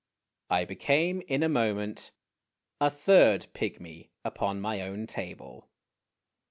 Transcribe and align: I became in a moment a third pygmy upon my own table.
I 0.49 0.65
became 0.65 1.21
in 1.27 1.43
a 1.43 1.47
moment 1.47 2.11
a 2.79 2.89
third 2.89 3.45
pygmy 3.53 4.09
upon 4.25 4.59
my 4.59 4.81
own 4.81 5.05
table. 5.05 5.69